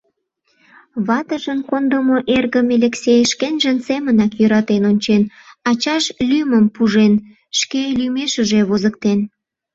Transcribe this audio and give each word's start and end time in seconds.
Ватыжын 1.07 1.59
кондымо 1.69 2.17
эргым 2.35 2.67
Элексей 2.75 3.21
шкенжын 3.31 3.77
семынак 3.87 4.31
йӧратен 4.39 4.83
ончен, 4.91 5.23
ачаж 5.69 6.03
лӱмым 6.29 6.65
пужен, 6.75 7.13
шке 7.59 7.81
лӱмешыже 7.97 8.59
возыктен. 8.69 9.19